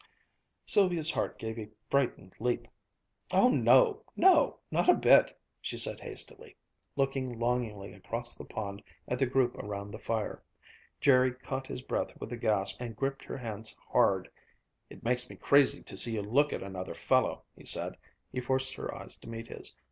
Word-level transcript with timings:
_"Sylvia's 0.65 1.11
heart 1.11 1.37
gave 1.37 1.59
a 1.59 1.69
frightened 1.91 2.33
leap. 2.39 2.67
"Oh 3.29 3.49
no 3.49 4.01
no 4.15 4.57
not 4.71 4.89
a 4.89 4.95
bit!" 4.95 5.39
she 5.61 5.77
said 5.77 5.99
hastily, 5.99 6.55
looking 6.95 7.39
longingly 7.39 7.93
across 7.93 8.35
the 8.35 8.43
pond 8.43 8.81
at 9.07 9.19
the 9.19 9.27
group 9.27 9.55
around 9.57 9.91
the 9.91 9.99
fire. 9.99 10.41
Jerry 11.01 11.31
caught 11.35 11.67
his 11.67 11.83
breath 11.83 12.19
with 12.19 12.33
a 12.33 12.37
gasp 12.37 12.81
and 12.81 12.95
gripped 12.95 13.21
her 13.25 13.37
hands 13.37 13.77
hard. 13.91 14.27
"It 14.89 15.03
makes 15.03 15.29
me 15.29 15.35
crazy 15.35 15.83
to 15.83 15.95
see 15.95 16.13
you 16.15 16.23
look 16.23 16.51
at 16.51 16.63
another 16.63 16.95
fellow," 16.95 17.43
he 17.55 17.63
said. 17.65 17.95
He 18.31 18.41
forced 18.41 18.73
her 18.73 18.91
eyes 18.95 19.17
to 19.17 19.29
meet 19.29 19.49
his. 19.49 19.75